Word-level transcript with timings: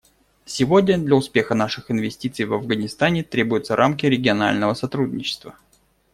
Сегодня 0.45 0.97
для 0.97 1.13
успеха 1.15 1.53
наших 1.53 1.91
инвестиций 1.91 2.45
в 2.45 2.55
Афганистане 2.55 3.21
требуются 3.21 3.75
рамки 3.75 4.07
регионального 4.07 4.73
сотрудничества. 4.73 5.53